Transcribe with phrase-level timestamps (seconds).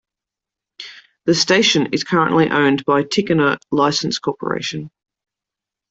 [1.25, 4.89] The station is currently owned by Tichenor License Corporation.